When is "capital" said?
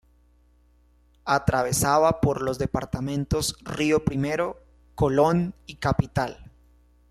5.75-6.49